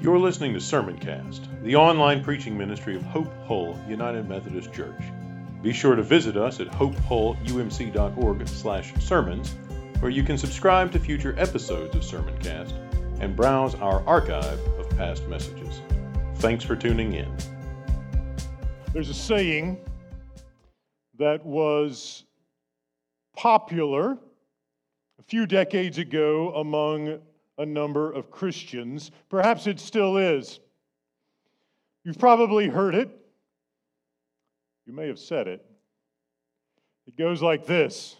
[0.00, 5.00] You're listening to Sermoncast, the online preaching ministry of Hope Hull United Methodist Church.
[5.62, 9.54] Be sure to visit us at hopehullumc.org/sermons,
[10.00, 12.74] where you can subscribe to future episodes of Sermoncast
[13.20, 15.80] and browse our archive of past messages.
[16.36, 17.34] Thanks for tuning in.
[18.92, 19.78] There's a saying
[21.18, 22.24] that was
[23.34, 24.18] popular
[25.18, 27.20] a few decades ago among
[27.58, 29.10] a number of Christians.
[29.28, 30.60] Perhaps it still is.
[32.04, 33.08] You've probably heard it.
[34.86, 35.64] You may have said it.
[37.06, 38.16] It goes like this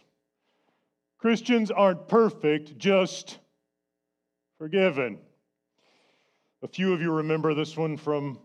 [1.18, 3.38] Christians aren't perfect, just
[4.58, 5.18] forgiven.
[6.62, 8.38] A few of you remember this one from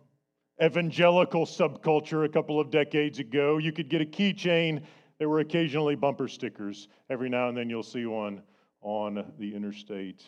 [0.62, 3.58] evangelical subculture a couple of decades ago.
[3.58, 4.84] You could get a keychain.
[5.18, 6.90] There were occasionally bumper stickers.
[7.10, 8.42] Every now and then you'll see one
[8.82, 10.24] on the interstate.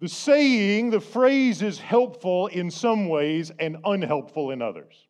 [0.00, 5.08] The saying, the phrase is helpful in some ways and unhelpful in others.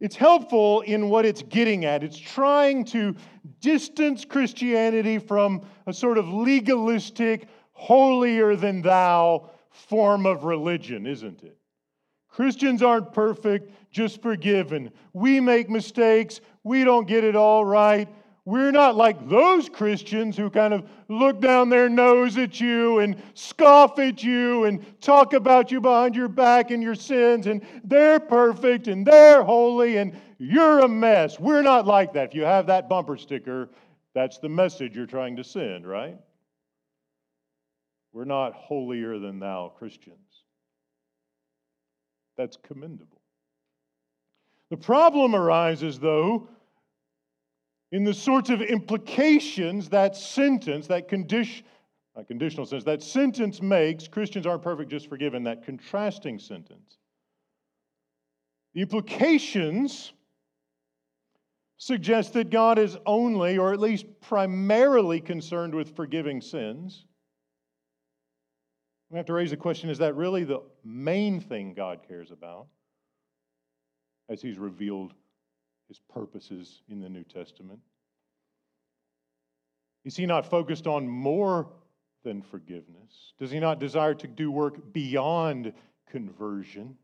[0.00, 2.04] It's helpful in what it's getting at.
[2.04, 3.16] It's trying to
[3.60, 11.56] distance Christianity from a sort of legalistic, holier than thou form of religion, isn't it?
[12.28, 14.92] Christians aren't perfect, just forgiven.
[15.12, 18.08] We make mistakes, we don't get it all right.
[18.48, 23.22] We're not like those Christians who kind of look down their nose at you and
[23.34, 28.18] scoff at you and talk about you behind your back and your sins, and they're
[28.18, 31.38] perfect and they're holy and you're a mess.
[31.38, 32.30] We're not like that.
[32.30, 33.68] If you have that bumper sticker,
[34.14, 36.18] that's the message you're trying to send, right?
[38.14, 40.16] We're not holier than thou Christians.
[42.38, 43.20] That's commendable.
[44.70, 46.48] The problem arises, though,
[47.92, 51.64] in the sorts of implications that sentence, that condition,
[52.26, 56.98] conditional sentence, that sentence makes, Christians aren't perfect, just forgiven, that contrasting sentence.
[58.74, 60.12] The implications
[61.78, 67.06] suggest that God is only, or at least primarily, concerned with forgiving sins.
[69.10, 72.66] We have to raise the question is that really the main thing God cares about
[74.28, 75.14] as He's revealed
[75.88, 77.80] his purposes in the New Testament?
[80.04, 81.68] Is he not focused on more
[82.24, 83.32] than forgiveness?
[83.38, 85.72] Does he not desire to do work beyond
[86.10, 86.96] conversion?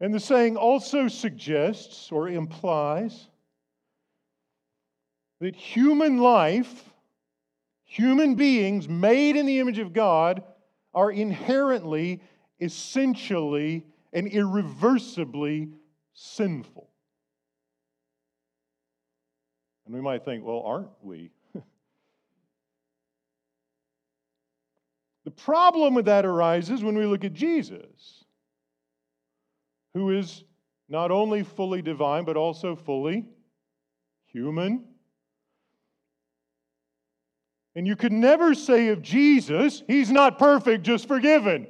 [0.00, 3.28] And the saying also suggests or implies
[5.40, 6.90] that human life,
[7.84, 10.42] human beings made in the image of God,
[10.94, 12.22] are inherently,
[12.60, 15.68] essentially and irreversibly
[16.14, 16.88] sinful.
[19.84, 21.30] And we might think, well, aren't we?
[25.24, 28.24] the problem with that arises when we look at Jesus,
[29.92, 30.44] who is
[30.88, 33.26] not only fully divine, but also fully
[34.26, 34.84] human.
[37.74, 41.66] And you could never say of Jesus, he's not perfect, just forgiven.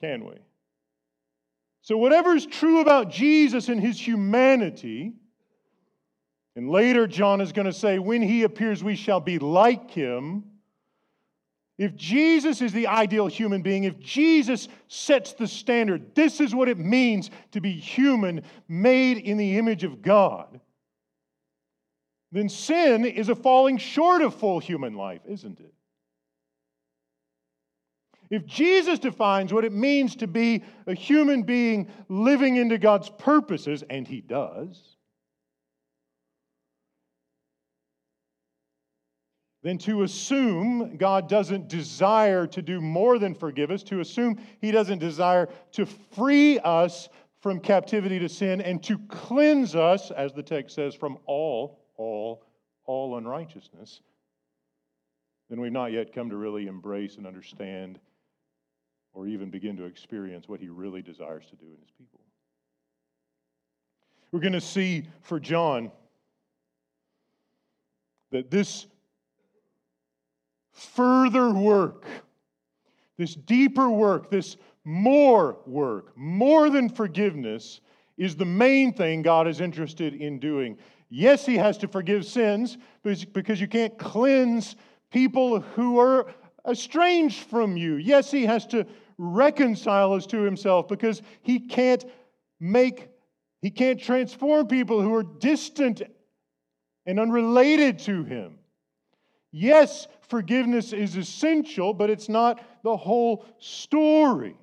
[0.00, 0.36] Can we?
[1.82, 5.14] So, whatever's true about Jesus and his humanity,
[6.54, 10.44] and later John is going to say, when he appears, we shall be like him.
[11.78, 16.68] If Jesus is the ideal human being, if Jesus sets the standard, this is what
[16.68, 20.60] it means to be human, made in the image of God,
[22.32, 25.72] then sin is a falling short of full human life, isn't it?
[28.30, 33.82] If Jesus defines what it means to be a human being living into God's purposes,
[33.88, 34.96] and he does,
[39.62, 44.70] then to assume God doesn't desire to do more than forgive us, to assume he
[44.70, 47.08] doesn't desire to free us
[47.40, 52.44] from captivity to sin and to cleanse us, as the text says, from all, all,
[52.84, 54.00] all unrighteousness,
[55.48, 57.98] then we've not yet come to really embrace and understand
[59.12, 62.20] or even begin to experience what he really desires to do in his people.
[64.30, 65.90] We're going to see for John
[68.30, 68.86] that this
[70.72, 72.04] further work,
[73.16, 77.80] this deeper work, this more work, more than forgiveness,
[78.16, 80.76] is the main thing God is interested in doing.
[81.08, 84.76] Yes, He has to forgive sins because you can't cleanse
[85.10, 86.26] people who are
[86.68, 87.96] estranged from you.
[87.96, 88.86] Yes, He has to
[89.18, 92.04] reconcile us to himself because he can't
[92.60, 93.08] make,
[93.60, 96.02] he can't transform people who are distant
[97.04, 98.58] and unrelated to him.
[99.50, 104.56] Yes, forgiveness is essential, but it's not the whole story.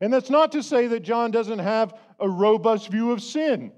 [0.00, 3.72] And that's not to say that John doesn't have a robust view of sin.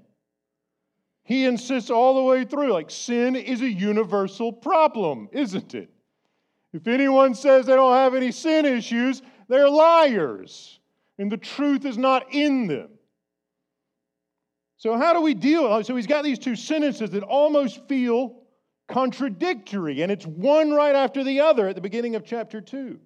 [1.27, 5.89] He insists all the way through like sin is a universal problem, isn't it?
[6.71, 10.79] If anyone says they don't have any sin issues, they're liars,
[11.17, 12.87] and the truth is not in them.
[14.77, 15.83] So, how do we deal?
[15.83, 18.43] So, he's got these two sentences that almost feel
[18.87, 22.97] contradictory, and it's one right after the other at the beginning of chapter 2.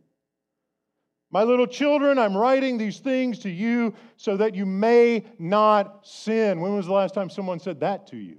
[1.32, 6.60] My little children, I'm writing these things to you so that you may not sin.
[6.60, 8.38] When was the last time someone said that to you?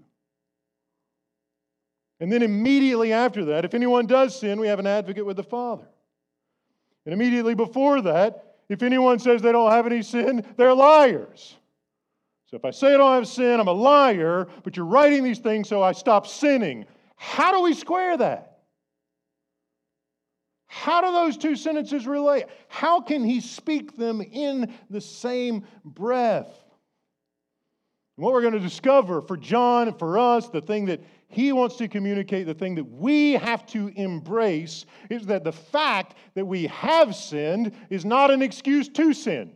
[2.21, 5.43] And then immediately after that, if anyone does sin, we have an advocate with the
[5.43, 5.89] Father.
[7.05, 11.57] And immediately before that, if anyone says they don't have any sin, they're liars.
[12.47, 15.39] So if I say I don't have sin, I'm a liar, but you're writing these
[15.39, 16.85] things so I stop sinning.
[17.17, 18.52] How do we square that?
[20.75, 22.47] How do those two sentences relate?
[22.69, 26.49] How can he speak them in the same breath?
[28.17, 31.53] And what we're going to discover for John and for us, the thing that he
[31.53, 36.47] wants to communicate, the thing that we have to embrace, is that the fact that
[36.47, 39.53] we have sinned is not an excuse to sin.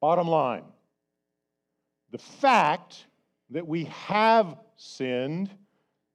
[0.00, 0.62] Bottom line
[2.12, 3.06] the fact
[3.50, 5.50] that we have sinned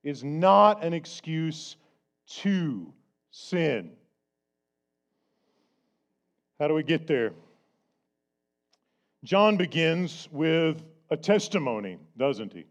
[0.01, 1.75] is not an excuse
[2.27, 2.93] to
[3.31, 3.91] sin.
[6.59, 7.33] How do we get there?
[9.23, 12.65] John begins with a testimony, doesn't he?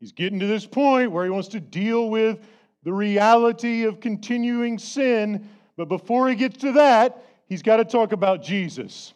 [0.00, 2.38] He's getting to this point where he wants to deal with
[2.82, 8.12] the reality of continuing sin, but before he gets to that, he's got to talk
[8.12, 9.12] about Jesus.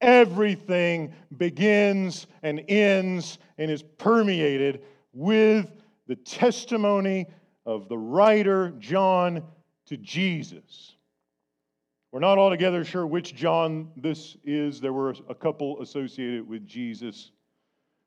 [0.00, 4.82] Everything begins and ends and is permeated
[5.12, 5.68] with
[6.06, 7.26] the testimony
[7.66, 9.42] of the writer John
[9.86, 10.96] to Jesus.
[12.12, 14.80] We're not altogether sure which John this is.
[14.80, 17.30] There were a couple associated with Jesus.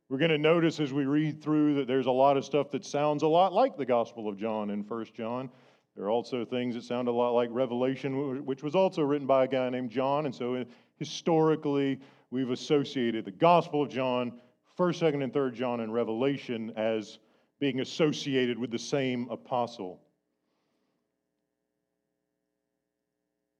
[0.10, 2.86] We're going to notice as we read through that there's a lot of stuff that
[2.86, 5.50] sounds a lot like the Gospel of John in 1 John.
[5.96, 9.46] There are also things that sound a lot like Revelation, which was also written by
[9.46, 10.26] a guy named John.
[10.26, 10.64] And so uh,
[10.98, 12.00] historically,
[12.32, 14.34] we've associated the Gospel of John,
[14.78, 17.20] 1st, 2nd, and 3rd John, and Revelation as
[17.60, 20.02] being associated with the same apostle.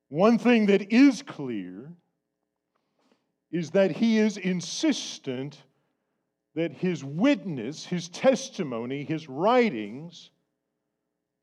[0.10, 1.92] One thing that is clear
[3.51, 5.63] is that he is insistent
[6.56, 10.30] that his witness, his testimony, his writings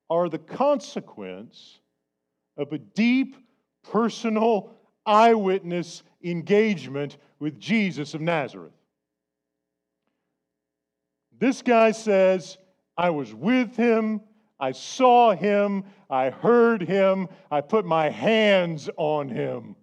[0.09, 1.81] are the consequence
[2.57, 3.37] of a deep
[3.83, 4.75] personal
[5.07, 8.73] eyewitness engagement with Jesus of Nazareth.
[11.41, 12.59] This guy says,
[12.97, 14.21] I was with him,
[14.61, 19.75] I saw him, I heard him, I put my hands on him.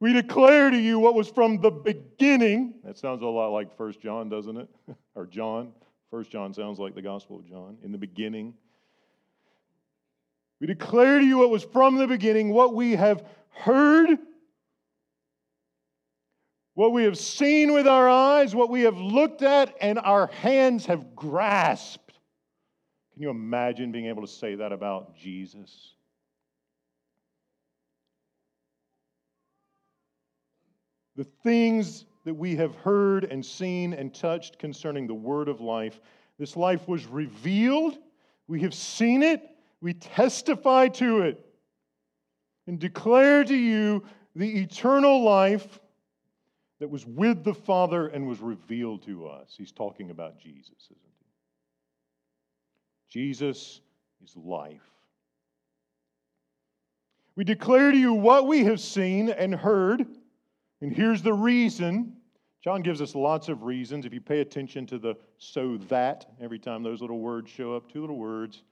[0.00, 2.74] We declare to you what was from the beginning.
[2.84, 4.68] That sounds a lot like First John, doesn't it?
[5.14, 5.72] or John.
[6.10, 7.76] First John sounds like the Gospel of John.
[7.84, 8.54] In the beginning,
[10.58, 14.18] we declare to you what was from the beginning, what we have heard,
[16.76, 20.86] what we have seen with our eyes, what we have looked at, and our hands
[20.86, 22.12] have grasped.
[23.12, 25.94] Can you imagine being able to say that about Jesus?
[31.16, 36.00] The things that we have heard and seen and touched concerning the word of life,
[36.38, 37.96] this life was revealed.
[38.46, 39.42] We have seen it
[39.80, 41.44] we testify to it
[42.66, 44.04] and declare to you
[44.34, 45.78] the eternal life
[46.78, 49.54] that was with the Father and was revealed to us.
[49.56, 51.26] He's talking about Jesus, isn't he?
[53.08, 53.80] Jesus
[54.22, 54.82] is life.
[57.34, 60.06] We declare to you what we have seen and heard,
[60.80, 62.14] and here's the reason.
[62.62, 64.06] John gives us lots of reasons.
[64.06, 67.92] If you pay attention to the so that, every time those little words show up,
[67.92, 68.62] two little words,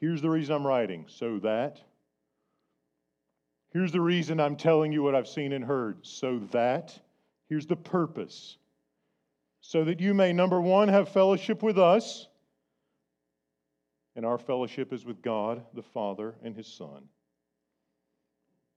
[0.00, 1.80] Here's the reason I'm writing so that.
[3.74, 6.96] Here's the reason I'm telling you what I've seen and heard so that.
[7.48, 8.56] Here's the purpose
[9.60, 12.28] so that you may, number one, have fellowship with us.
[14.14, 17.02] And our fellowship is with God, the Father, and His Son.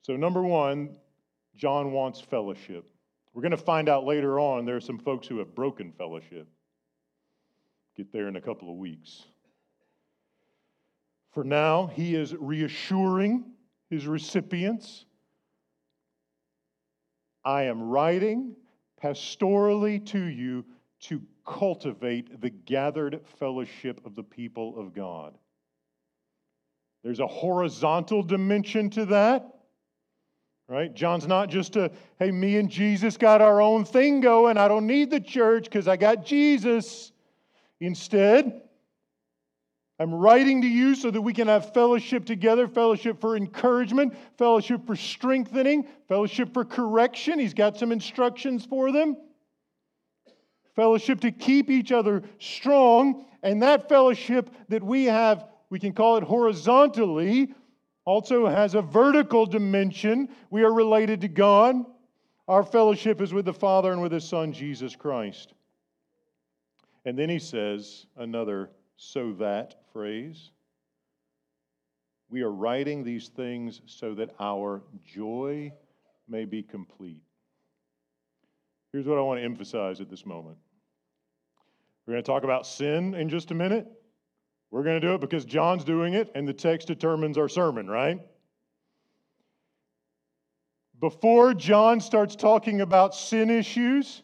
[0.01, 0.97] So, number one,
[1.55, 2.89] John wants fellowship.
[3.33, 6.47] We're going to find out later on there are some folks who have broken fellowship.
[7.95, 9.25] Get there in a couple of weeks.
[11.33, 13.51] For now, he is reassuring
[13.89, 15.06] his recipients
[17.48, 18.58] I am writing
[19.01, 20.65] pastorally to you
[21.00, 25.34] to cultivate the gathered fellowship of the people of God.
[27.06, 29.48] There's a horizontal dimension to that.
[30.67, 30.94] Right?
[30.94, 31.89] John's not just a,
[32.20, 34.58] hey, me and Jesus got our own thing going.
[34.58, 37.13] I don't need the church because I got Jesus.
[37.79, 38.62] Instead,
[39.99, 44.85] I'm writing to you so that we can have fellowship together, fellowship for encouragement, fellowship
[44.85, 47.39] for strengthening, fellowship for correction.
[47.39, 49.17] He's got some instructions for them.
[50.75, 53.25] Fellowship to keep each other strong.
[53.41, 57.53] And that fellowship that we have, we can call it horizontally,
[58.05, 60.29] also has a vertical dimension.
[60.51, 61.75] We are related to God.
[62.47, 65.53] Our fellowship is with the Father and with His Son, Jesus Christ.
[67.03, 70.49] And then he says another so that phrase.
[72.29, 75.71] We are writing these things so that our joy
[76.27, 77.23] may be complete.
[78.91, 80.57] Here's what I want to emphasize at this moment.
[82.05, 83.87] We're going to talk about sin in just a minute.
[84.71, 87.87] We're going to do it because John's doing it and the text determines our sermon,
[87.87, 88.19] right?
[90.99, 94.23] Before John starts talking about sin issues,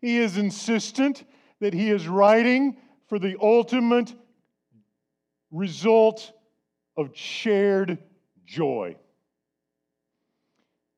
[0.00, 1.24] he is insistent
[1.60, 4.14] that he is writing for the ultimate
[5.50, 6.32] result
[6.96, 7.98] of shared
[8.44, 8.96] joy.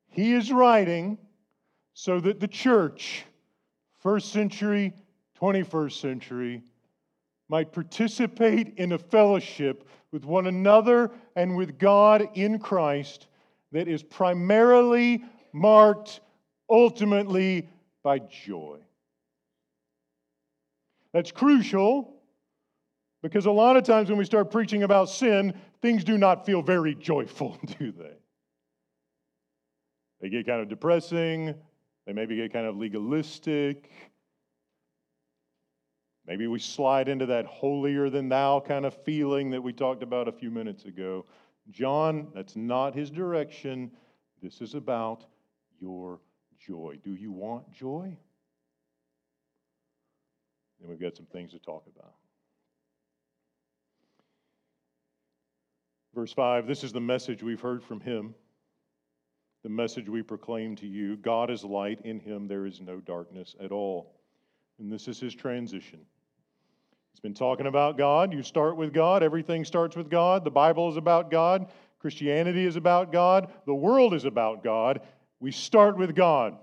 [0.08, 1.18] He is writing
[1.94, 3.24] so that the church,
[4.00, 4.94] first century,
[5.40, 6.62] 21st century,
[7.48, 13.26] might participate in a fellowship with one another and with God in Christ
[13.72, 16.20] that is primarily marked
[16.70, 17.68] ultimately
[18.02, 18.78] by joy.
[21.12, 22.14] That's crucial
[23.22, 26.62] because a lot of times when we start preaching about sin, things do not feel
[26.62, 28.16] very joyful, do they?
[30.20, 31.54] They get kind of depressing,
[32.06, 33.90] they maybe get kind of legalistic,
[36.28, 40.28] Maybe we slide into that holier than thou kind of feeling that we talked about
[40.28, 41.24] a few minutes ago.
[41.70, 43.90] John, that's not his direction.
[44.42, 45.24] This is about
[45.80, 46.20] your
[46.60, 46.98] joy.
[47.02, 48.14] Do you want joy?
[50.80, 52.14] And we've got some things to talk about.
[56.14, 58.34] Verse 5 this is the message we've heard from him,
[59.62, 63.54] the message we proclaim to you God is light, in him there is no darkness
[63.62, 64.14] at all.
[64.78, 66.00] And this is his transition.
[67.12, 68.32] He's been talking about God.
[68.32, 70.44] You start with God, everything starts with God.
[70.44, 75.00] The Bible is about God, Christianity is about God, the world is about God.
[75.40, 76.56] We start with God.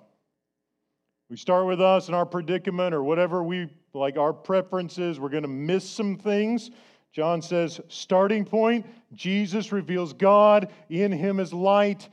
[1.27, 5.19] We start with us and our predicament or whatever we like our preferences.
[5.19, 6.69] We're going to miss some things.
[7.11, 10.71] John says, starting point, Jesus reveals God.
[10.89, 12.09] In him is light.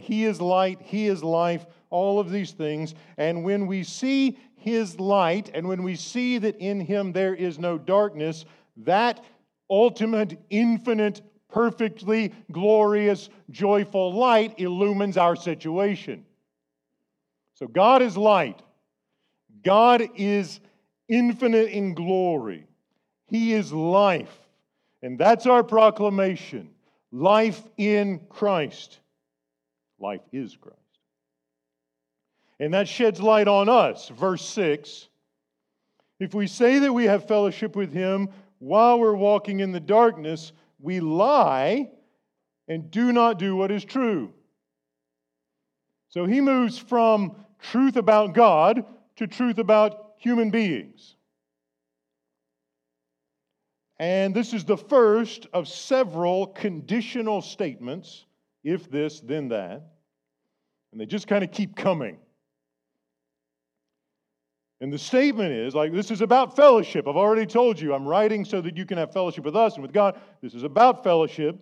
[0.00, 0.80] He is light.
[0.82, 1.64] He is life.
[1.90, 2.96] All of these things.
[3.18, 7.60] And when we see his light, and when we see that in him there is
[7.60, 8.46] no darkness,
[8.78, 9.24] that
[9.70, 16.25] ultimate, infinite, perfectly glorious, joyful light illumines our situation.
[17.56, 18.60] So God is light.
[19.64, 20.60] God is
[21.08, 22.66] infinite in glory.
[23.26, 24.38] He is life.
[25.02, 26.70] And that's our proclamation
[27.10, 29.00] life in Christ.
[29.98, 30.76] Life is Christ.
[32.60, 34.08] And that sheds light on us.
[34.10, 35.08] Verse 6
[36.20, 40.52] If we say that we have fellowship with him while we're walking in the darkness,
[40.78, 41.88] we lie
[42.68, 44.32] and do not do what is true.
[46.08, 48.84] So he moves from truth about God
[49.16, 51.16] to truth about human beings.
[53.98, 58.26] And this is the first of several conditional statements
[58.62, 59.82] if this, then that.
[60.92, 62.18] And they just kind of keep coming.
[64.80, 67.08] And the statement is like, this is about fellowship.
[67.08, 69.82] I've already told you, I'm writing so that you can have fellowship with us and
[69.82, 70.20] with God.
[70.42, 71.56] This is about fellowship.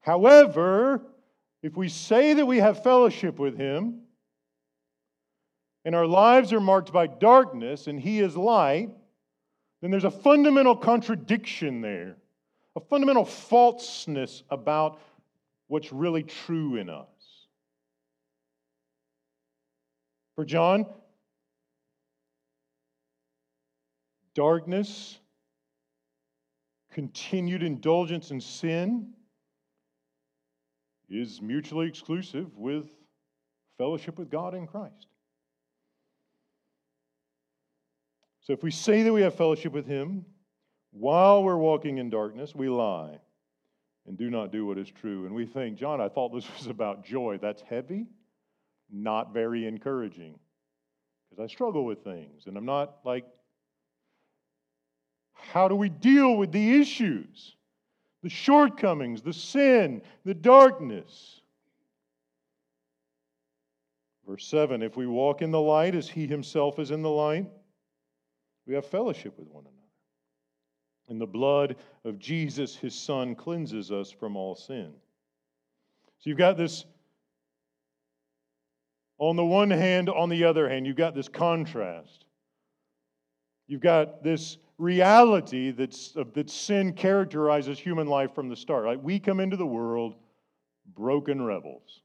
[0.00, 1.02] However,
[1.62, 4.00] if we say that we have fellowship with Him,
[5.84, 8.90] and our lives are marked by darkness, and He is light,
[9.80, 12.16] then there's a fundamental contradiction there,
[12.76, 15.00] a fundamental falseness about
[15.68, 17.06] what's really true in us.
[20.36, 20.86] For John,
[24.34, 25.18] darkness,
[26.92, 29.12] continued indulgence in sin
[31.08, 32.86] is mutually exclusive with
[33.78, 35.09] fellowship with God in Christ.
[38.40, 40.24] So if we say that we have fellowship with Him
[40.92, 43.18] while we're walking in darkness, we lie
[44.06, 45.26] and do not do what is true.
[45.26, 47.38] And we think, John, I thought this was about joy.
[47.40, 48.06] That's heavy,
[48.90, 50.38] not very encouraging.
[51.28, 53.24] because I struggle with things and I'm not like,
[55.32, 57.56] how do we deal with the issues,
[58.22, 61.40] the shortcomings, the sin, the darkness?
[64.26, 67.46] Verse 7 If we walk in the light as he himself is in the light,
[68.70, 69.76] we have fellowship with one another.
[71.08, 71.74] And the blood
[72.04, 74.92] of Jesus, his son, cleanses us from all sin.
[76.20, 76.84] So you've got this
[79.18, 82.26] on the one hand, on the other hand, you've got this contrast.
[83.66, 88.84] You've got this reality that's, that sin characterizes human life from the start.
[88.84, 89.02] Right?
[89.02, 90.14] We come into the world
[90.94, 92.02] broken rebels.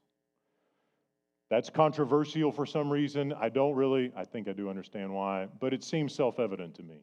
[1.48, 3.32] That's controversial for some reason.
[3.32, 6.82] I don't really, I think I do understand why, but it seems self evident to
[6.82, 6.96] me.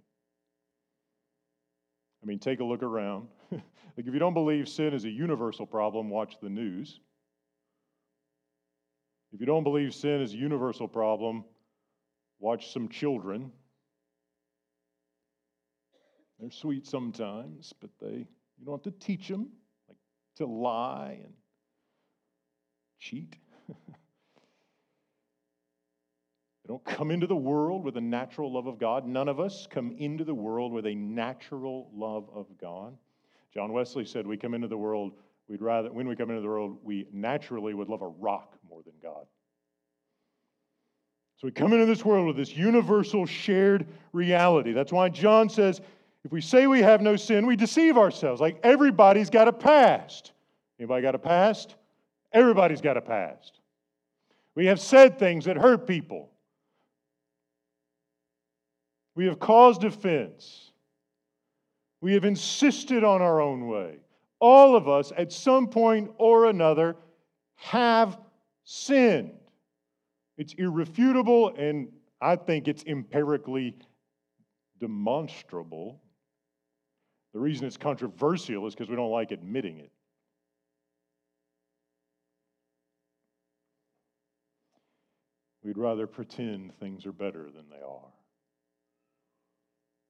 [2.21, 3.27] I mean, take a look around.
[3.51, 3.61] like,
[3.97, 6.99] if you don't believe sin is a universal problem, watch the news.
[9.33, 11.43] If you don't believe sin is a universal problem,
[12.39, 13.51] watch some children.
[16.39, 19.49] They're sweet sometimes, but they you don't have to teach them
[19.87, 19.97] like
[20.35, 21.33] to lie and
[22.99, 23.35] cheat.
[26.63, 29.05] they don't come into the world with a natural love of God.
[29.05, 32.95] None of us come into the world with a natural love of God.
[33.53, 35.11] John Wesley said, We come into the world,
[35.49, 38.81] we'd rather, when we come into the world, we naturally would love a rock more
[38.81, 39.25] than God.
[41.35, 44.71] So we come into this world with this universal shared reality.
[44.71, 45.81] That's why John says,
[46.23, 48.39] if we say we have no sin, we deceive ourselves.
[48.39, 50.31] Like everybody's got a past.
[50.79, 51.75] Anybody got a past?
[52.31, 53.59] Everybody's got a past.
[54.55, 56.29] We have said things that hurt people.
[59.15, 60.71] We have caused offense.
[62.01, 63.97] We have insisted on our own way.
[64.39, 66.97] All of us, at some point or another,
[67.55, 68.17] have
[68.63, 69.31] sinned.
[70.37, 71.89] It's irrefutable, and
[72.19, 73.75] I think it's empirically
[74.79, 76.01] demonstrable.
[77.33, 79.91] The reason it's controversial is because we don't like admitting it.
[85.63, 88.12] We'd rather pretend things are better than they are.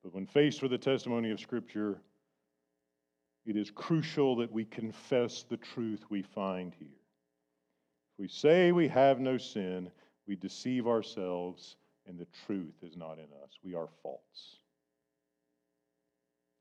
[0.03, 2.01] But when faced with the testimony of Scripture,
[3.45, 6.87] it is crucial that we confess the truth we find here.
[8.13, 9.89] If we say we have no sin,
[10.27, 13.57] we deceive ourselves, and the truth is not in us.
[13.63, 14.57] We are false.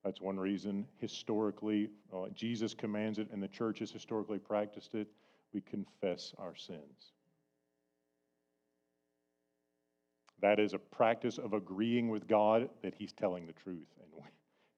[0.04, 5.08] That's one reason historically, uh, Jesus commands it, and the church has historically practiced it.
[5.52, 7.11] We confess our sins.
[10.42, 13.86] That is a practice of agreeing with God that He's telling the truth.
[14.00, 14.24] And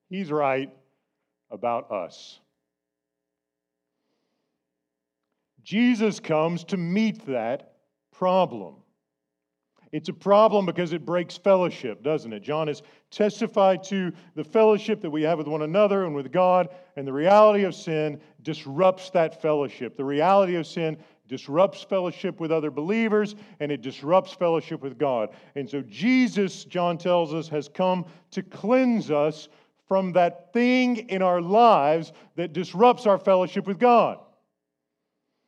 [0.09, 0.71] He's right
[1.51, 2.39] about us.
[5.63, 7.73] Jesus comes to meet that
[8.13, 8.77] problem.
[9.93, 12.43] It's a problem because it breaks fellowship, doesn't it?
[12.43, 16.69] John has testified to the fellowship that we have with one another and with God,
[16.97, 19.97] and the reality of sin disrupts that fellowship.
[19.97, 25.31] The reality of sin disrupts fellowship with other believers, and it disrupts fellowship with God.
[25.55, 29.49] And so Jesus, John tells us, has come to cleanse us
[29.89, 34.19] from that thing in our lives that disrupts our fellowship with God.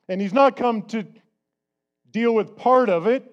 [0.09, 1.07] And he's not come to
[2.11, 3.31] deal with part of it.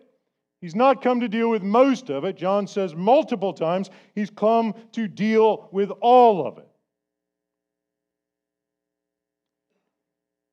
[0.59, 2.37] He's not come to deal with most of it.
[2.37, 6.67] John says multiple times he's come to deal with all of it.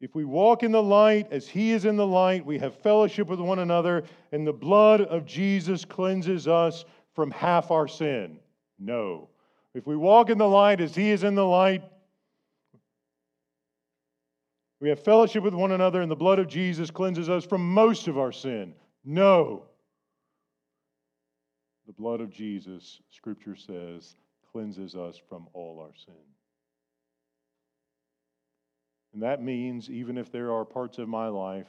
[0.01, 3.29] If we walk in the light as he is in the light, we have fellowship
[3.29, 8.39] with one another, and the blood of Jesus cleanses us from half our sin.
[8.79, 9.29] No.
[9.75, 11.83] If we walk in the light as he is in the light,
[14.81, 18.09] we have fellowship with one another, and the blood of Jesus cleanses us from most
[18.09, 18.73] of our sin.
[19.05, 19.65] No.
[21.87, 24.15] The blood of Jesus, Scripture says,
[24.51, 26.15] cleanses us from all our sin.
[29.13, 31.67] And that means, even if there are parts of my life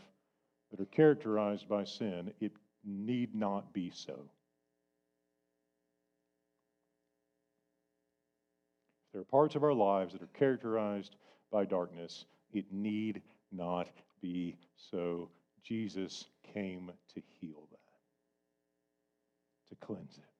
[0.69, 2.51] that are characterized by sin, it
[2.85, 4.13] need not be so.
[9.07, 11.15] If there are parts of our lives that are characterized
[11.51, 13.89] by darkness, it need not
[14.21, 14.55] be
[14.91, 15.29] so.
[15.63, 17.79] Jesus came to heal that,
[19.69, 20.30] to cleanse it.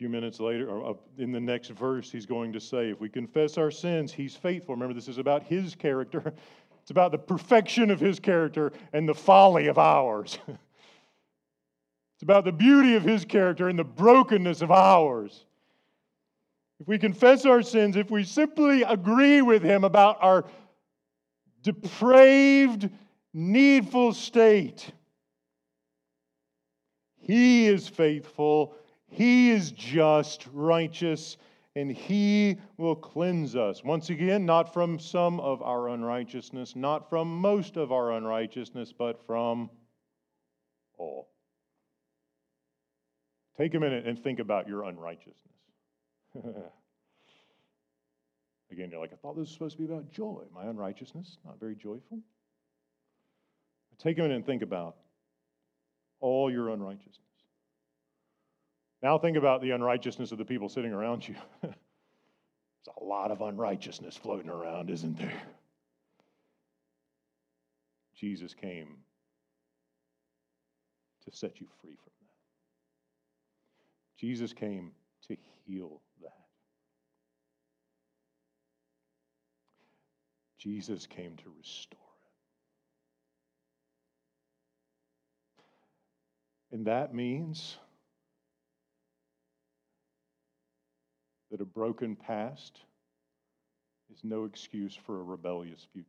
[0.00, 3.10] Few minutes later, or uh, in the next verse, he's going to say, If we
[3.10, 4.74] confess our sins, he's faithful.
[4.74, 6.32] Remember, this is about his character.
[6.80, 10.38] It's about the perfection of his character and the folly of ours.
[10.48, 15.44] it's about the beauty of his character and the brokenness of ours.
[16.80, 20.46] If we confess our sins, if we simply agree with Him about our
[21.62, 22.88] depraved,
[23.34, 24.90] needful state,
[27.18, 28.74] He is faithful,
[29.10, 31.36] He is just, righteous,
[31.74, 33.84] and He will cleanse us.
[33.84, 39.26] Once again, not from some of our unrighteousness, not from most of our unrighteousness, but
[39.26, 39.68] from
[40.96, 41.28] all.
[43.56, 45.36] Take a minute and think about your unrighteousness.
[48.72, 50.44] Again, you're like, I thought this was supposed to be about joy.
[50.54, 52.20] My unrighteousness, not very joyful.
[53.98, 54.96] Take a minute and think about
[56.20, 57.18] all your unrighteousness.
[59.02, 61.34] Now think about the unrighteousness of the people sitting around you.
[61.62, 65.42] There's a lot of unrighteousness floating around, isn't there?
[68.14, 68.96] Jesus came
[71.24, 72.34] to set you free from that.
[74.18, 74.92] Jesus came
[75.28, 75.36] to
[75.66, 76.32] heal that.
[80.58, 81.98] Jesus came to restore
[86.70, 86.76] it.
[86.76, 87.78] And that means
[91.50, 92.80] that a broken past
[94.12, 96.06] is no excuse for a rebellious future.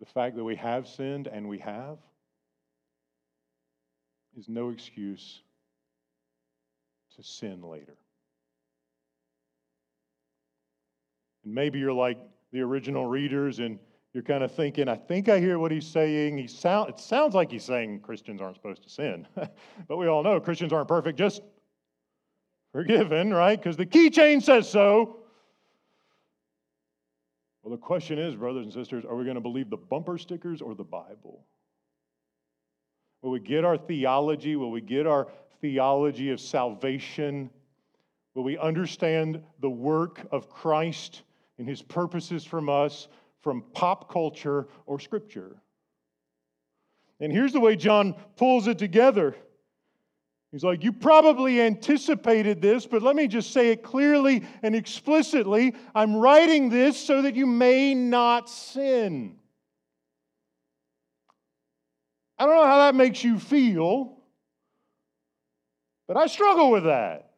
[0.00, 1.98] The fact that we have sinned and we have
[4.36, 5.42] is no excuse
[7.16, 7.96] to sin later.
[11.44, 12.18] And maybe you're like
[12.52, 13.78] the original readers and
[14.12, 16.36] you're kind of thinking, I think I hear what he's saying.
[16.36, 19.26] He sound, it sounds like he's saying Christians aren't supposed to sin.
[19.34, 21.40] but we all know Christians aren't perfect, just
[22.72, 23.58] forgiven, right?
[23.58, 25.20] Because the keychain says so.
[27.62, 30.60] Well, the question is, brothers and sisters, are we going to believe the bumper stickers
[30.60, 31.46] or the Bible?
[33.22, 34.56] Will we get our theology?
[34.56, 35.28] Will we get our
[35.60, 37.48] theology of salvation?
[38.34, 41.22] Will we understand the work of Christ
[41.58, 43.08] and his purposes from us
[43.42, 45.56] from pop culture or scripture?
[47.20, 49.36] And here's the way John pulls it together.
[50.50, 55.74] He's like, You probably anticipated this, but let me just say it clearly and explicitly.
[55.94, 59.36] I'm writing this so that you may not sin.
[62.38, 64.18] I don't know how that makes you feel,
[66.08, 67.30] but I struggle with that.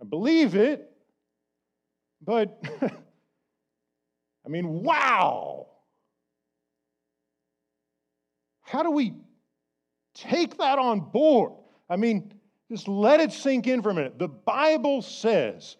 [0.00, 0.88] I believe it,
[2.22, 2.62] but
[4.48, 5.66] I mean, wow.
[8.62, 9.12] How do we
[10.14, 11.52] take that on board?
[11.90, 12.32] I mean,
[12.70, 14.18] just let it sink in for a minute.
[14.18, 15.76] The Bible says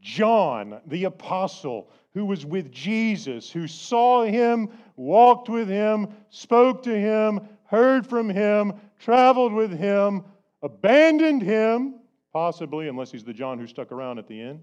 [0.00, 6.98] John, the apostle, who was with Jesus, who saw him, walked with him, spoke to
[6.98, 10.24] him, heard from him, traveled with him,
[10.62, 11.96] abandoned him,
[12.32, 14.60] possibly, unless he's the John who stuck around at the end.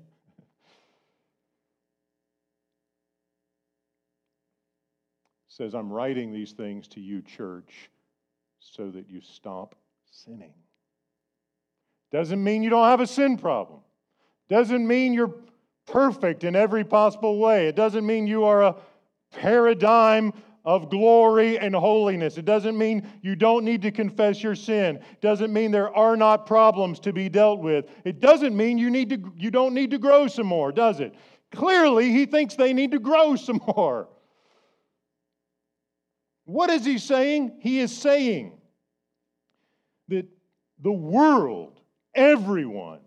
[5.56, 7.92] Says, I'm writing these things to you, church,
[8.60, 9.76] so that you stop
[10.10, 10.56] sinning.
[12.12, 13.82] Doesn't mean you don't have a sin problem.
[14.50, 15.36] Doesn't mean you're
[15.86, 17.68] perfect in every possible way.
[17.68, 18.76] It doesn't mean you are a
[19.32, 20.34] paradigm
[20.66, 22.40] of glory and holiness.
[22.40, 24.96] It doesn't mean you don't need to confess your sin.
[24.96, 27.86] It doesn't mean there are not problems to be dealt with.
[28.06, 31.14] It doesn't mean you need to you don't need to grow some more, does it?
[31.52, 34.08] Clearly, he thinks they need to grow some more.
[36.46, 37.58] What is he saying?
[37.60, 38.60] He is saying
[40.10, 40.28] that
[40.82, 41.80] the world,
[42.14, 43.00] everyone,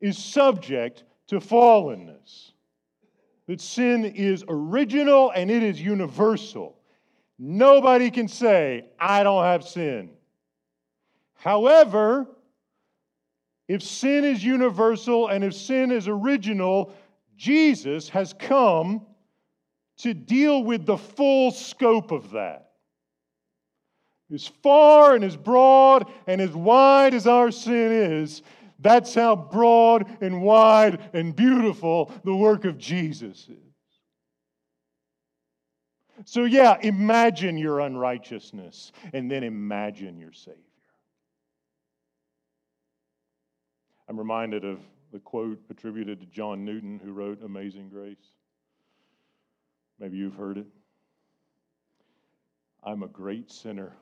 [0.00, 2.52] is subject to fallenness.
[3.46, 6.76] That sin is original and it is universal.
[7.38, 10.10] Nobody can say, I don't have sin.
[11.34, 12.26] However,
[13.68, 16.92] if sin is universal and if sin is original,
[17.36, 19.06] Jesus has come
[19.98, 22.70] to deal with the full scope of that.
[24.32, 28.42] As far and as broad and as wide as our sin is,
[28.78, 33.56] that's how broad and wide and beautiful the work of Jesus is.
[36.24, 40.56] So, yeah, imagine your unrighteousness and then imagine your Savior.
[44.08, 44.80] I'm reminded of
[45.12, 48.32] the quote attributed to John Newton, who wrote Amazing Grace.
[49.98, 50.66] Maybe you've heard it.
[52.84, 53.92] I'm a great sinner.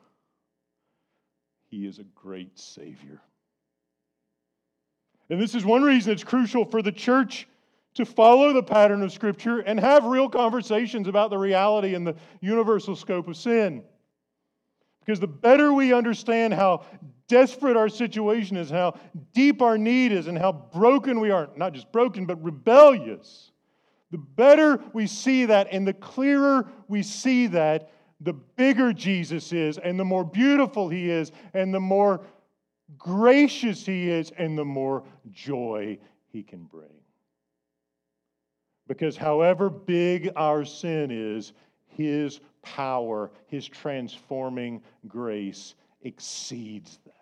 [1.69, 3.21] He is a great Savior.
[5.29, 7.49] And this is one reason it's crucial for the church
[7.95, 12.15] to follow the pattern of Scripture and have real conversations about the reality and the
[12.41, 13.83] universal scope of sin.
[15.01, 16.85] Because the better we understand how
[17.27, 18.99] desperate our situation is, how
[19.33, 23.51] deep our need is, and how broken we are not just broken, but rebellious
[24.11, 27.91] The better we see that and the clearer we see that,
[28.21, 32.23] the bigger Jesus is, and the more beautiful he is, and the more
[32.97, 35.99] gracious he is, and the more joy
[36.33, 36.89] he can bring.
[38.87, 41.53] Because however big our sin is,
[41.87, 47.13] his power, his transforming grace exceeds that.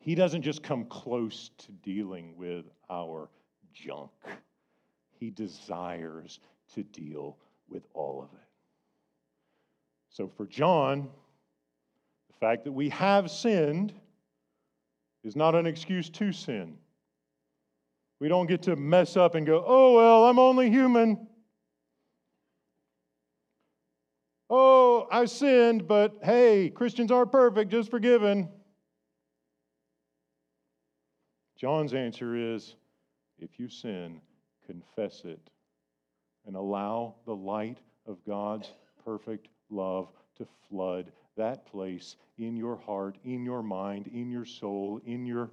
[0.00, 3.30] He doesn't just come close to dealing with our
[3.74, 4.10] junk,
[5.18, 6.40] he desires
[6.74, 7.36] to deal
[7.68, 8.46] with all of it.
[10.10, 11.08] So for John,
[12.28, 13.92] the fact that we have sinned
[15.24, 16.76] is not an excuse to sin.
[18.20, 21.26] We don't get to mess up and go, oh, well, I'm only human.
[24.48, 28.48] Oh, I sinned, but hey, Christians aren't perfect, just forgiven.
[31.56, 32.76] John's answer is
[33.38, 34.20] if you sin,
[34.66, 35.50] confess it
[36.46, 38.70] and allow the light of God's
[39.04, 45.00] perfect love to flood that place in your heart, in your mind, in your soul,
[45.04, 45.50] in your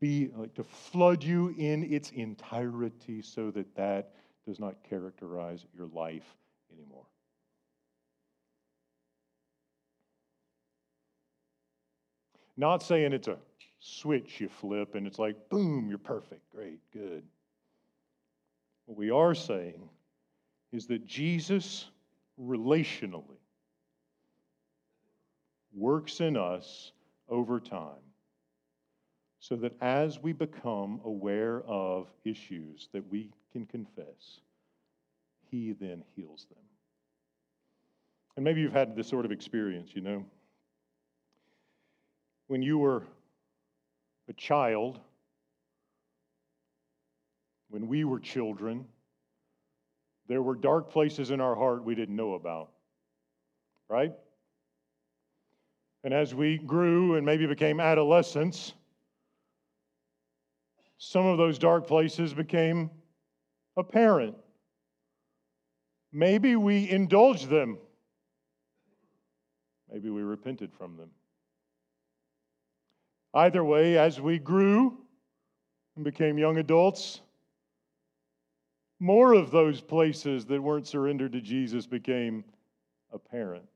[0.00, 5.86] be like to flood you in its entirety so that that does not characterize your
[5.88, 6.36] life
[6.72, 7.06] anymore.
[12.56, 13.36] Not saying it's a
[13.86, 17.22] switch you flip and it's like, boom, you're perfect, great, good.
[18.86, 19.88] What we are saying
[20.72, 21.86] is that Jesus
[22.40, 23.38] relationally
[25.72, 26.92] works in us
[27.28, 28.02] over time
[29.38, 34.40] so that as we become aware of issues that we can confess,
[35.50, 36.64] He then heals them.
[38.34, 40.24] And maybe you've had this sort of experience, you know.
[42.48, 43.04] When you were
[44.28, 45.00] a child,
[47.68, 48.84] when we were children,
[50.28, 52.70] there were dark places in our heart we didn't know about,
[53.88, 54.12] right?
[56.04, 58.74] And as we grew and maybe became adolescents,
[60.98, 62.90] some of those dark places became
[63.76, 64.34] apparent.
[66.12, 67.78] Maybe we indulged them.
[69.92, 71.10] Maybe we repented from them.
[73.36, 74.96] Either way, as we grew
[75.94, 77.20] and became young adults,
[78.98, 82.42] more of those places that weren't surrendered to Jesus became
[83.12, 83.66] apparent.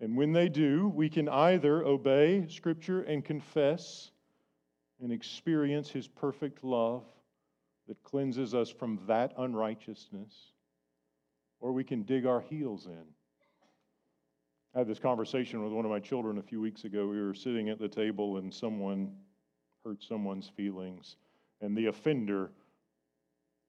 [0.00, 4.12] And when they do, we can either obey Scripture and confess
[5.02, 7.02] and experience His perfect love
[7.88, 10.52] that cleanses us from that unrighteousness,
[11.58, 13.06] or we can dig our heels in.
[14.74, 17.06] I had this conversation with one of my children a few weeks ago.
[17.06, 19.12] We were sitting at the table and someone
[19.84, 21.16] hurt someone's feelings,
[21.60, 22.52] and the offender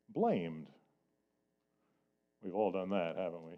[0.10, 0.68] blamed.
[2.42, 3.54] We've all done that, haven't we?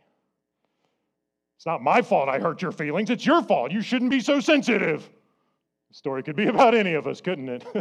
[1.57, 3.09] It's not my fault I hurt your feelings.
[3.09, 3.71] It's your fault.
[3.71, 5.09] You shouldn't be so sensitive.
[5.89, 7.65] The story could be about any of us, couldn't it?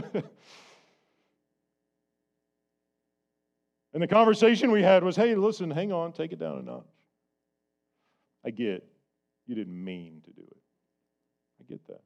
[3.94, 6.85] and the conversation we had was hey, listen, hang on, take it down a notch.
[8.44, 8.85] I get
[9.46, 10.62] you didn't mean to do it.
[11.61, 12.02] I get that.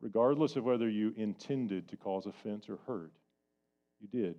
[0.00, 3.12] Regardless of whether you intended to cause offense or hurt,
[4.00, 4.34] you did.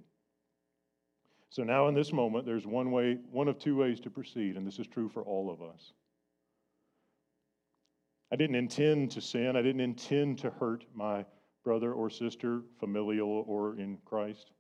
[1.50, 4.68] So now, in this moment, there's one way, one of two ways to proceed, and
[4.68, 5.94] this is true for all of us.
[8.32, 9.56] I didn't intend to sin.
[9.56, 11.26] I didn't intend to hurt my
[11.64, 14.52] brother or sister, familial or in Christ.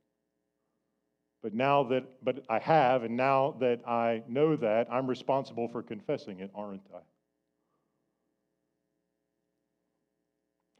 [1.46, 5.84] But now that, but I have, and now that I know that, I'm responsible for
[5.84, 7.02] confessing it, aren't I?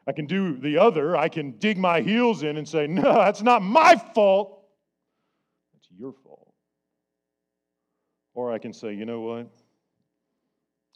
[0.08, 1.16] I can do the other.
[1.16, 4.66] I can dig my heels in and say, no, that's not my fault
[5.74, 6.52] That's your fault.
[8.34, 9.48] Or I can say, you know what?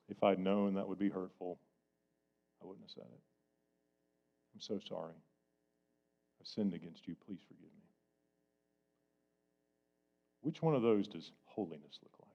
[0.07, 1.59] If I'd known that would be hurtful,
[2.63, 3.21] I wouldn't have said it.
[4.55, 5.13] I'm so sorry.
[6.41, 7.15] I've sinned against you.
[7.23, 7.78] Please forgive me.
[10.41, 12.29] Which one of those does holiness look like?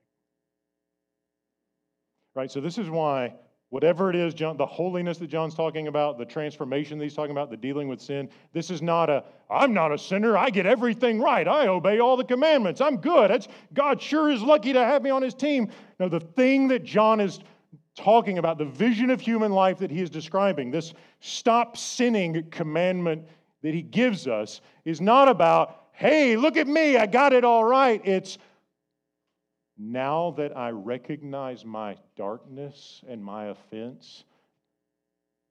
[2.35, 2.51] Right?
[2.51, 3.33] So, this is why
[3.69, 7.31] Whatever it is, John, the holiness that John's talking about, the transformation that he's talking
[7.31, 10.37] about, the dealing with sin, this is not a, I'm not a sinner.
[10.37, 11.45] I get everything right.
[11.47, 12.79] I obey all the commandments.
[12.79, 13.31] I'm good.
[13.31, 15.69] That's, God sure is lucky to have me on his team.
[15.99, 17.39] No, the thing that John is
[17.97, 23.25] talking about, the vision of human life that he is describing, this stop sinning commandment
[23.63, 27.63] that he gives us, is not about, hey, look at me, I got it all
[27.63, 28.01] right.
[28.03, 28.37] It's,
[29.77, 34.23] now that I recognize my darkness and my offense,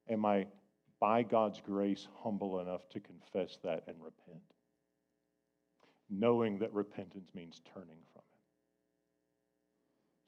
[0.08, 0.46] am I,
[1.00, 4.42] by God's grace, humble enough to confess that and repent,
[6.08, 8.24] knowing that repentance means turning from it.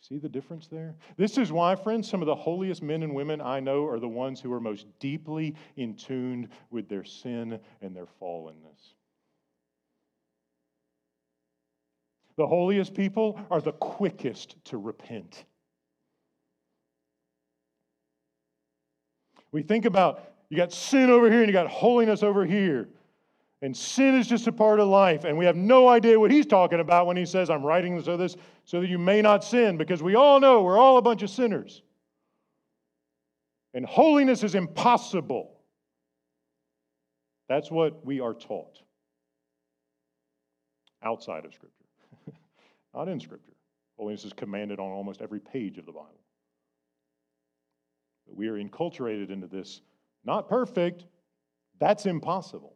[0.01, 0.95] See the difference there?
[1.17, 4.09] This is why, friends, some of the holiest men and women I know are the
[4.09, 8.95] ones who are most deeply in tuned with their sin and their fallenness.
[12.37, 15.45] The holiest people are the quickest to repent.
[19.53, 22.89] We think about you got sin over here and you got holiness over here.
[23.63, 25.25] And sin is just a part of life.
[25.25, 28.17] And we have no idea what he's talking about when he says, I'm writing so
[28.17, 31.23] this so that you may not sin, because we all know we're all a bunch
[31.23, 31.83] of sinners.
[33.73, 35.53] And holiness is impossible.
[37.49, 38.83] That's what we are taught
[41.03, 41.76] outside of Scripture,
[42.97, 43.53] not in Scripture.
[43.99, 46.21] Holiness is commanded on almost every page of the Bible.
[48.27, 49.83] But we are enculturated into this,
[50.25, 51.05] not perfect,
[51.79, 52.75] that's impossible.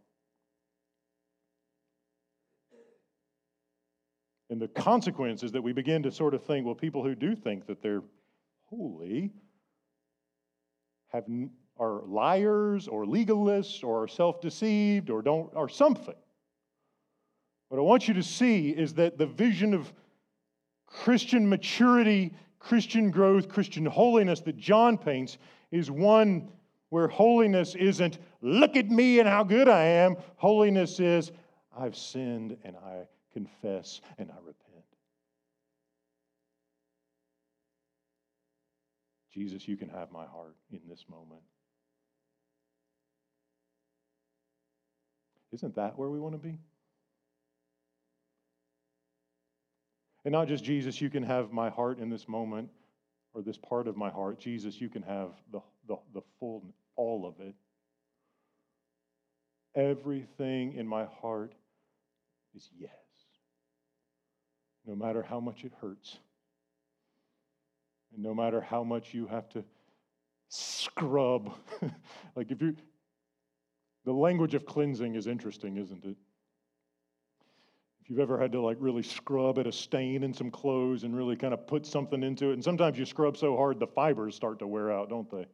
[4.51, 7.35] And the consequence is that we begin to sort of think, well, people who do
[7.35, 8.03] think that they're
[8.67, 9.31] holy
[11.13, 11.25] have
[11.79, 16.15] are liars or legalists or self-deceived or don't or something.
[17.69, 19.93] What I want you to see is that the vision of
[20.91, 25.39] Christian maturity, Christian growth, Christian holiness that John paints
[25.71, 26.51] is one
[26.91, 30.17] where holiness isn't, look at me and how good I am.
[30.37, 31.31] Holiness is,
[31.77, 34.85] I've sinned and I confess, and I repent.
[39.33, 41.43] Jesus, you can have my heart in this moment.
[45.53, 46.59] Isn't that where we want to be?
[50.25, 52.69] And not just Jesus, you can have my heart in this moment
[53.33, 54.39] or this part of my heart.
[54.39, 56.63] Jesus, you can have the, the, the full,
[56.97, 57.55] all of it.
[59.75, 61.55] Everything in my heart
[62.55, 62.91] is yes
[64.87, 66.19] no matter how much it hurts,
[68.13, 69.65] and no matter how much you have to
[70.49, 71.53] scrub.
[72.37, 72.75] like if you,
[74.05, 76.17] the language of cleansing is interesting, isn't it?
[78.11, 81.37] You've ever had to like really scrub at a stain in some clothes and really
[81.37, 84.59] kind of put something into it, and sometimes you scrub so hard the fibers start
[84.59, 85.47] to wear out, don't they?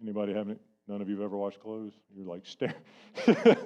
[0.00, 0.58] Anybody have any?
[0.88, 1.92] None of you have ever washed clothes?
[2.14, 2.74] You're like staring.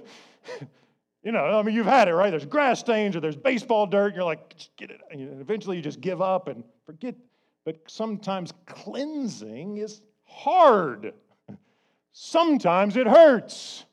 [1.25, 2.31] You know, I mean, you've had it, right?
[2.31, 5.01] There's grass stains or there's baseball dirt, and you're like, get it.
[5.11, 7.17] And eventually you just give up and forget.
[7.65, 11.13] But sometimes cleansing is hard.
[12.13, 13.85] Sometimes it hurts.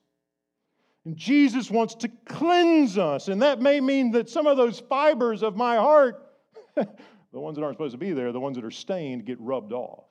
[1.05, 3.27] And Jesus wants to cleanse us.
[3.27, 6.21] And that may mean that some of those fibers of my heart,
[6.75, 9.71] the ones that aren't supposed to be there, the ones that are stained, get rubbed
[9.71, 10.05] off.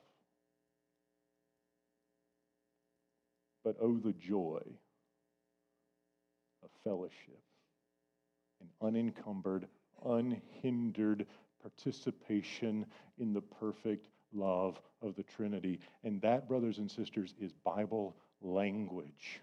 [3.65, 4.61] But oh, the joy
[6.63, 7.41] of fellowship,
[8.61, 9.67] an unencumbered,
[10.05, 11.25] unhindered
[11.61, 12.85] participation
[13.17, 15.79] in the perfect love of the Trinity.
[16.03, 19.41] And that, brothers and sisters, is Bible language.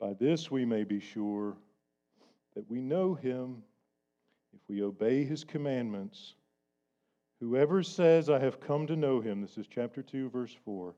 [0.00, 1.56] By this we may be sure
[2.54, 3.62] that we know him
[4.54, 6.34] if we obey his commandments.
[7.40, 10.94] Whoever says, I have come to know him, this is chapter 2, verse 4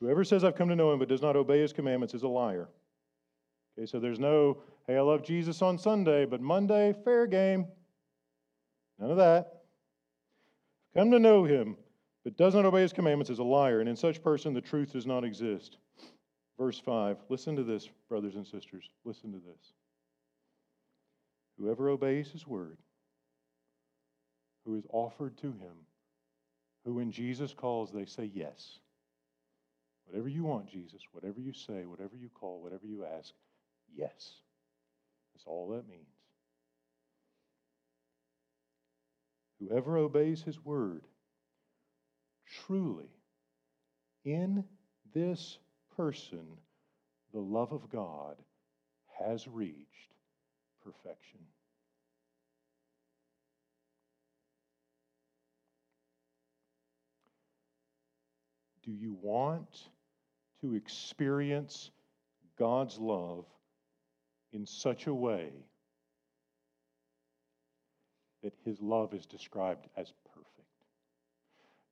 [0.00, 2.28] Whoever says, I've come to know him, but does not obey his commandments is a
[2.28, 2.68] liar.
[3.78, 7.66] Okay, so there's no, hey, I love Jesus on Sunday, but Monday, fair game.
[8.98, 9.62] None of that.
[10.94, 11.76] Come to know him,
[12.24, 14.94] but does not obey his commandments is a liar, and in such person the truth
[14.94, 15.76] does not exist.
[16.58, 17.18] Verse 5.
[17.28, 18.88] Listen to this, brothers and sisters.
[19.04, 19.72] Listen to this.
[21.58, 22.78] Whoever obeys his word,
[24.64, 25.74] who is offered to him,
[26.84, 28.78] who when Jesus calls, they say yes.
[30.06, 33.32] Whatever you want, Jesus, whatever you say, whatever you call, whatever you ask,
[33.94, 34.32] yes.
[35.34, 36.06] That's all that means.
[39.60, 41.02] Whoever obeys his word,
[42.66, 43.10] truly,
[44.24, 44.64] in
[45.12, 45.58] this
[45.96, 46.46] person,
[47.32, 48.36] the love of God
[49.18, 50.14] has reached
[50.82, 51.40] perfection.
[58.84, 59.88] Do you want
[60.60, 61.90] to experience
[62.58, 63.46] God's love
[64.52, 65.50] in such a way
[68.42, 70.12] that his love is described as?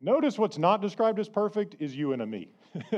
[0.03, 2.49] Notice what's not described as perfect is you and a me.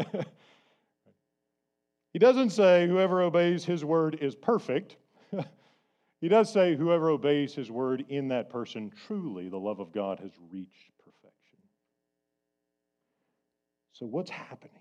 [2.13, 4.97] he doesn't say whoever obeys his word is perfect.
[6.25, 10.21] He does say, whoever obeys his word in that person, truly the love of God
[10.21, 11.59] has reached perfection.
[13.93, 14.81] So, what's happening?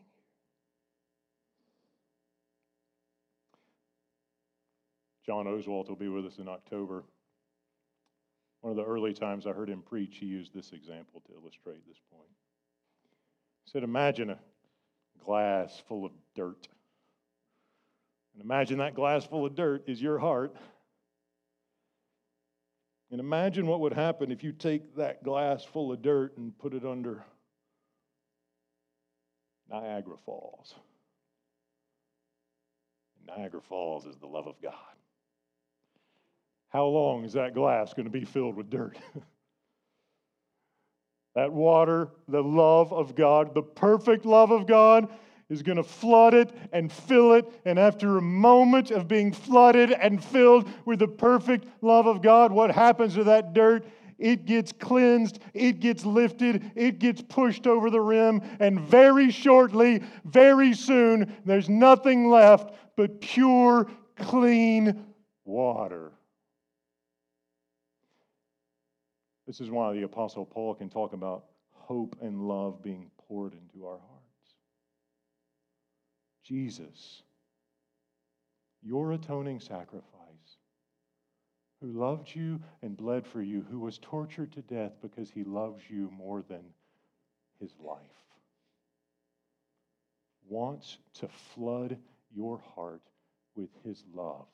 [5.25, 7.03] John Oswalt will be with us in October.
[8.63, 11.85] One of the early times I heard him preach, he used this example to illustrate
[11.85, 12.29] this point.
[13.65, 14.39] He said, Imagine a
[15.21, 16.69] glass full of dirt.
[18.33, 20.55] And imagine that glass full of dirt is your heart.
[23.11, 26.73] And imagine what would happen if you take that glass full of dirt and put
[26.73, 27.25] it under
[29.69, 30.73] Niagara Falls.
[33.27, 34.73] Niagara Falls is the love of God.
[36.73, 38.97] How long is that glass going to be filled with dirt?
[41.35, 45.07] that water, the love of God, the perfect love of God,
[45.49, 47.45] is going to flood it and fill it.
[47.63, 52.51] And after a moment of being flooded and filled with the perfect love of God,
[52.51, 53.85] what happens to that dirt?
[54.17, 60.01] It gets cleansed, it gets lifted, it gets pushed over the rim, and very shortly,
[60.25, 65.05] very soon, there's nothing left but pure, clean
[65.45, 66.13] water.
[69.45, 73.85] This is why the Apostle Paul can talk about hope and love being poured into
[73.85, 74.55] our hearts.
[76.43, 77.23] Jesus,
[78.81, 80.03] your atoning sacrifice,
[81.81, 85.81] who loved you and bled for you, who was tortured to death because he loves
[85.89, 86.63] you more than
[87.59, 87.99] his life,
[90.47, 91.97] wants to flood
[92.33, 93.01] your heart
[93.55, 94.47] with his love.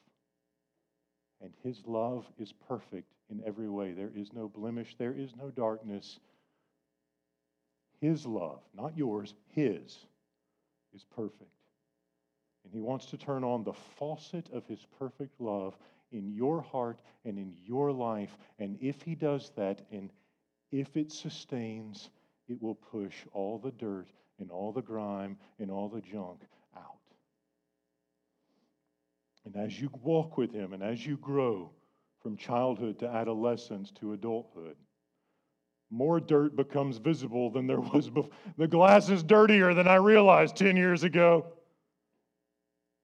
[1.41, 3.91] And his love is perfect in every way.
[3.91, 6.19] There is no blemish, there is no darkness.
[8.01, 9.97] His love, not yours, his,
[10.93, 11.51] is perfect.
[12.63, 15.77] And he wants to turn on the faucet of his perfect love
[16.11, 18.37] in your heart and in your life.
[18.57, 20.11] And if he does that, and
[20.71, 22.09] if it sustains,
[22.47, 24.07] it will push all the dirt
[24.39, 26.41] and all the grime and all the junk
[26.75, 26.83] out.
[29.45, 31.71] And as you walk with him and as you grow
[32.21, 34.75] from childhood to adolescence to adulthood,
[35.89, 38.31] more dirt becomes visible than there was before.
[38.57, 41.47] The glass is dirtier than I realized 10 years ago.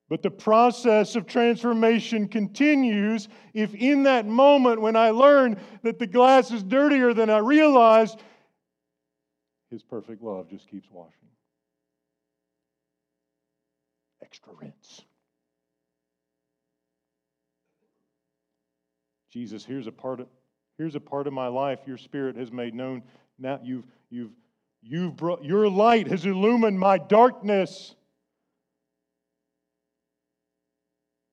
[0.08, 6.06] But the process of transformation continues if, in that moment when I learn that the
[6.06, 8.22] glass is dirtier than I realized,
[9.72, 11.30] His perfect love just keeps washing.
[14.22, 15.02] Extra rinse.
[19.36, 20.28] Jesus, here's a part of
[20.78, 23.04] here's a part of my life your spirit has made known.
[23.38, 24.32] Now you've you've
[24.82, 27.96] you've brought your light has illumined my darkness.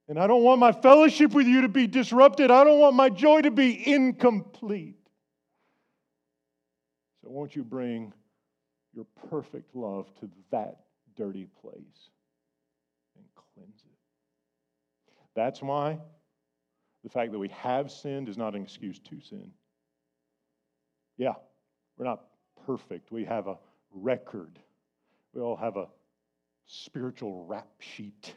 [0.08, 2.50] And I don't want my fellowship with you to be disrupted.
[2.50, 4.98] I don't want my joy to be incomplete.
[7.22, 8.12] So, won't you bring
[8.92, 10.80] your perfect love to that
[11.16, 12.10] dirty place
[13.14, 13.96] and cleanse it?
[15.36, 16.00] That's why
[17.02, 19.50] the fact that we have sinned is not an excuse to sin.
[21.16, 21.34] Yeah,
[21.96, 22.24] we're not
[22.66, 23.10] perfect.
[23.10, 23.58] We have a
[23.92, 24.58] record,
[25.34, 25.88] we all have a
[26.66, 28.34] spiritual rap sheet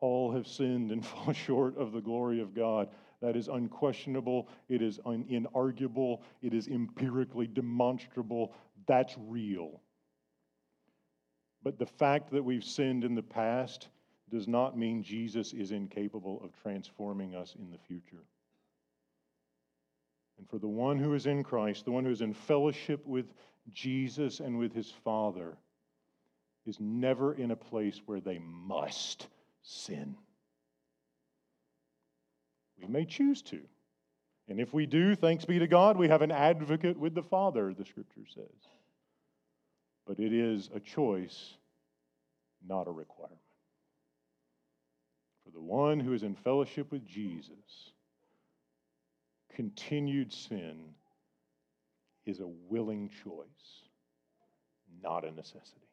[0.00, 2.88] all have sinned and fall short of the glory of God.
[3.20, 4.48] That is unquestionable.
[4.68, 6.20] It is un- inarguable.
[6.40, 8.54] It is empirically demonstrable.
[8.86, 9.80] That's real.
[11.62, 13.88] But the fact that we've sinned in the past
[14.30, 18.24] does not mean Jesus is incapable of transforming us in the future.
[20.38, 23.32] And for the one who is in Christ, the one who is in fellowship with
[23.72, 25.56] Jesus and with his Father,
[26.66, 29.26] is never in a place where they must
[29.62, 30.16] sin.
[32.80, 33.60] We may choose to.
[34.48, 37.74] And if we do, thanks be to God, we have an advocate with the Father,
[37.74, 38.46] the scripture says.
[40.06, 41.54] But it is a choice,
[42.66, 43.40] not a requirement.
[45.58, 47.90] The one who is in fellowship with Jesus,
[49.56, 50.94] continued sin
[52.26, 53.82] is a willing choice,
[55.02, 55.88] not a necessity.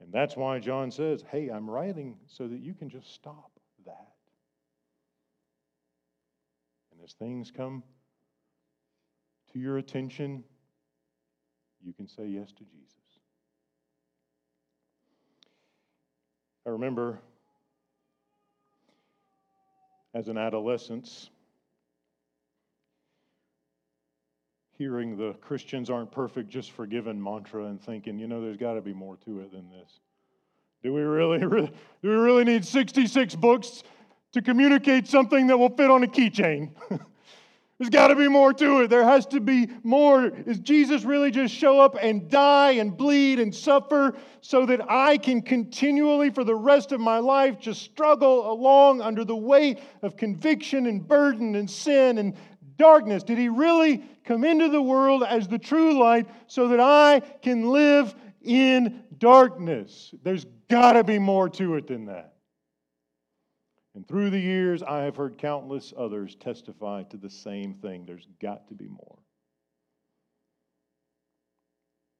[0.00, 3.50] And that's why John says, hey, I'm writing so that you can just stop
[3.84, 4.12] that.
[6.90, 7.82] And as things come
[9.52, 10.42] to your attention,
[11.84, 12.96] you can say yes to Jesus.
[16.66, 17.20] I remember
[20.14, 21.30] as an adolescent
[24.82, 28.80] hearing the Christians aren't perfect, just forgiven mantra and thinking, you know, there's got to
[28.80, 30.00] be more to it than this.
[30.82, 33.84] Do we really, really, do we really need 66 books
[34.32, 36.70] to communicate something that will fit on a keychain.
[37.82, 38.90] There's got to be more to it.
[38.90, 40.26] There has to be more.
[40.26, 45.18] Is Jesus really just show up and die and bleed and suffer so that I
[45.18, 50.16] can continually, for the rest of my life, just struggle along under the weight of
[50.16, 52.36] conviction and burden and sin and
[52.76, 53.24] darkness?
[53.24, 57.68] Did he really come into the world as the true light so that I can
[57.70, 60.14] live in darkness?
[60.22, 62.31] There's got to be more to it than that.
[63.94, 68.06] And through the years, I have heard countless others testify to the same thing.
[68.06, 69.18] There's got to be more.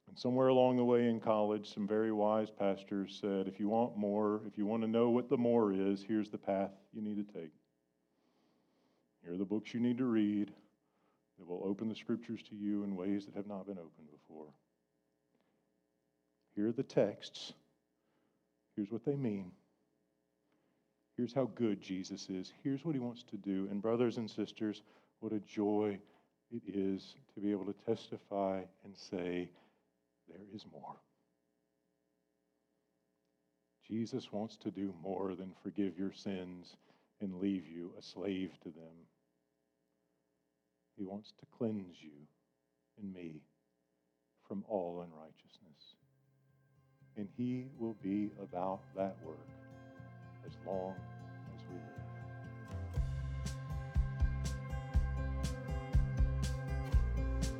[0.08, 3.96] And somewhere along the way in college, some very wise pastors said, if you want
[3.96, 7.16] more, if you want to know what the more is, here's the path you need
[7.16, 7.52] to take.
[9.24, 10.52] Here are the books you need to read
[11.38, 14.48] that will open the scriptures to you in ways that have not been opened before.
[16.54, 17.54] Here are the texts.
[18.76, 19.52] Here's what they mean.
[21.16, 22.52] Here's how good Jesus is.
[22.62, 23.68] Here's what he wants to do.
[23.70, 24.82] And, brothers and sisters,
[25.20, 25.98] what a joy
[26.50, 29.48] it is to be able to testify and say,
[30.28, 30.96] There is more.
[33.86, 36.76] Jesus wants to do more than forgive your sins
[37.20, 39.06] and leave you a slave to them.
[40.96, 42.26] He wants to cleanse you
[42.98, 43.42] and me
[44.48, 45.96] from all unrighteousness.
[47.16, 49.61] And He will be about that work
[50.46, 50.94] as long
[51.54, 51.74] as we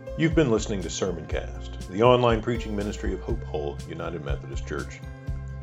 [0.06, 0.14] live.
[0.18, 5.00] You've been listening to Sermoncast, the online preaching ministry of Hope Hull United Methodist Church.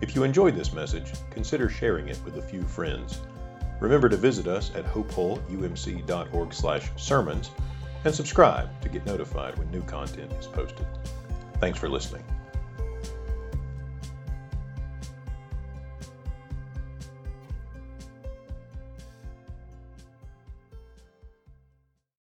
[0.02, 3.20] If you enjoyed this message, consider sharing it with a few friends.
[3.80, 7.52] Remember to visit us at hopehullumc.org/sermons
[8.06, 10.88] and subscribe to get notified when new content is posted.
[11.60, 12.24] Thanks for listening.